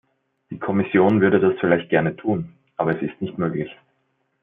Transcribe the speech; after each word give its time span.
Die 0.49 0.57
Kommission 0.57 1.21
würde 1.21 1.39
das 1.39 1.53
vielleicht 1.59 1.89
gerne 1.91 2.15
tun, 2.15 2.53
aber 2.75 2.95
es 2.95 3.03
ist 3.07 3.21
nicht 3.21 3.37
möglich. 3.37 3.69